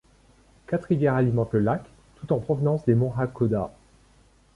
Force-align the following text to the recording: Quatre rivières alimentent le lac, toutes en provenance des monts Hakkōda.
Quatre 0.65 0.85
rivières 0.87 1.13
alimentent 1.13 1.53
le 1.53 1.59
lac, 1.59 1.83
toutes 2.15 2.31
en 2.31 2.39
provenance 2.39 2.85
des 2.85 2.95
monts 2.95 3.13
Hakkōda. 3.15 3.69